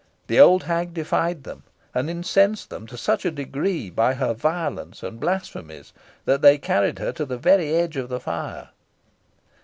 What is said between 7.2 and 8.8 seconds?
the very edge of the fire.